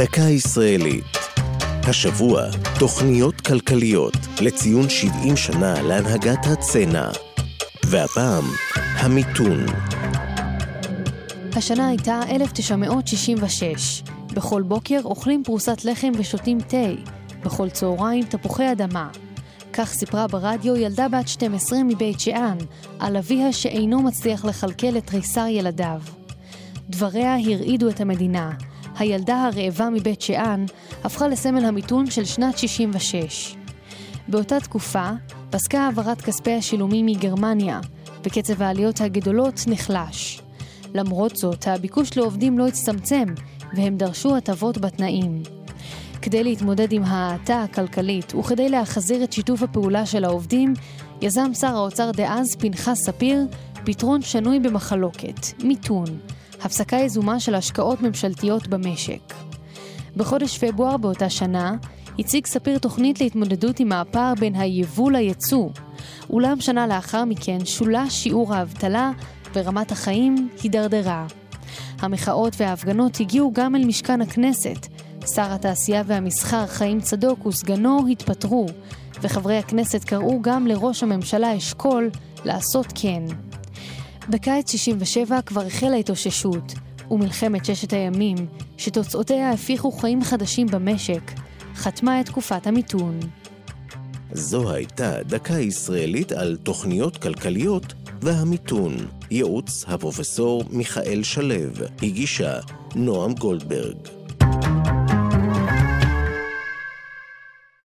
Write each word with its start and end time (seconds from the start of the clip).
דקה 0.00 0.20
ישראלית. 0.22 1.04
השבוע, 1.82 2.42
תוכניות 2.78 3.40
כלכליות 3.40 4.16
לציון 4.40 4.88
70 4.88 5.36
שנה 5.36 5.82
להנהגת 5.82 6.46
הצנע. 6.46 7.08
והפעם, 7.86 8.44
המיתון. 8.74 9.66
השנה 11.52 11.88
הייתה 11.88 12.20
1966. 12.30 14.02
בכל 14.34 14.62
בוקר 14.62 15.00
אוכלים 15.04 15.44
פרוסת 15.44 15.84
לחם 15.84 16.12
ושותים 16.18 16.60
תה. 16.60 16.88
בכל 17.44 17.70
צהריים 17.70 18.24
תפוחי 18.24 18.72
אדמה. 18.72 19.08
כך 19.72 19.92
סיפרה 19.92 20.26
ברדיו 20.26 20.76
ילדה 20.76 21.08
בת 21.08 21.28
12 21.28 21.78
מבית 21.84 22.20
שאן, 22.20 22.58
על 22.98 23.16
אביה 23.16 23.52
שאינו 23.52 24.02
מצליח 24.02 24.44
לכלכל 24.44 24.98
את 24.98 25.06
תריסר 25.06 25.46
ילדיו. 25.46 26.00
דבריה 26.90 27.34
הרעידו 27.34 27.88
את 27.88 28.00
המדינה. 28.00 28.50
הילדה 29.00 29.44
הרעבה 29.44 29.90
מבית 29.90 30.20
שאן 30.20 30.64
הפכה 31.04 31.28
לסמל 31.28 31.64
המיתון 31.64 32.10
של 32.10 32.24
שנת 32.24 32.58
66. 32.58 33.56
באותה 34.28 34.60
תקופה 34.60 35.10
פסקה 35.50 35.80
העברת 35.80 36.20
כספי 36.20 36.52
השילומים 36.52 37.06
מגרמניה, 37.06 37.80
וקצב 38.24 38.62
העליות 38.62 39.00
הגדולות 39.00 39.60
נחלש. 39.66 40.42
למרות 40.94 41.36
זאת, 41.36 41.68
הביקוש 41.68 42.16
לעובדים 42.16 42.58
לא 42.58 42.66
הצטמצם, 42.66 43.24
והם 43.76 43.96
דרשו 43.96 44.36
הטבות 44.36 44.78
בתנאים. 44.78 45.42
כדי 46.22 46.44
להתמודד 46.44 46.92
עם 46.92 47.02
ההאטה 47.04 47.62
הכלכלית 47.62 48.34
וכדי 48.34 48.68
להחזיר 48.68 49.24
את 49.24 49.32
שיתוף 49.32 49.62
הפעולה 49.62 50.06
של 50.06 50.24
העובדים, 50.24 50.74
יזם 51.22 51.54
שר 51.54 51.76
האוצר 51.76 52.10
דאז 52.10 52.56
פנחס 52.58 53.02
ספיר 53.02 53.46
פתרון 53.84 54.22
שנוי 54.22 54.60
במחלוקת, 54.60 55.62
מיתון, 55.64 56.04
הפסקה 56.62 56.96
יזומה 56.96 57.40
של 57.40 57.54
השקעות 57.54 58.02
ממשלתיות 58.02 58.68
במשק. 58.68 59.34
בחודש 60.16 60.58
פברואר 60.58 60.96
באותה 60.96 61.30
שנה 61.30 61.76
הציג 62.18 62.46
ספיר 62.46 62.78
תוכנית 62.78 63.20
להתמודדות 63.20 63.80
עם 63.80 63.92
הפער 63.92 64.34
בין 64.34 64.54
היבוא 64.54 65.10
ליצוא, 65.10 65.68
אולם 66.30 66.60
שנה 66.60 66.86
לאחר 66.86 67.24
מכן 67.24 67.64
שולה 67.64 68.10
שיעור 68.10 68.54
האבטלה 68.54 69.10
ורמת 69.54 69.92
החיים 69.92 70.48
הידרדרה. 70.62 71.26
המחאות 71.98 72.52
וההפגנות 72.58 73.20
הגיעו 73.20 73.52
גם 73.54 73.76
אל 73.76 73.84
משכן 73.84 74.20
הכנסת. 74.20 74.86
שר 75.34 75.52
התעשייה 75.52 76.02
והמסחר 76.06 76.66
חיים 76.66 77.00
צדוק 77.00 77.46
וסגנו 77.46 78.06
התפטרו, 78.10 78.66
וחברי 79.22 79.58
הכנסת 79.58 80.04
קראו 80.04 80.42
גם 80.42 80.66
לראש 80.66 81.02
הממשלה 81.02 81.56
אשכול 81.56 82.10
לעשות 82.44 82.86
כן. 82.94 83.22
בקיץ 84.30 84.70
67 84.70 85.42
כבר 85.42 85.66
החלה 85.66 85.96
התאוששות, 85.96 86.74
ומלחמת 87.10 87.64
ששת 87.64 87.92
הימים, 87.92 88.36
שתוצאותיה 88.76 89.50
הפיחו 89.50 89.92
חיים 89.92 90.24
חדשים 90.24 90.66
במשק, 90.66 91.32
חתמה 91.74 92.20
את 92.20 92.26
תקופת 92.26 92.66
המיתון. 92.66 93.20
זו 94.32 94.70
הייתה 94.72 95.22
דקה 95.22 95.58
ישראלית 95.58 96.32
על 96.32 96.56
תוכניות 96.62 97.16
כלכליות 97.16 97.94
והמיתון. 98.22 98.96
ייעוץ 99.30 99.84
הפרופסור 99.88 100.64
מיכאל 100.70 101.22
שלו, 101.22 101.54
הגישה 102.02 102.60
נועם 102.94 103.32
גולדברג. 103.34 104.19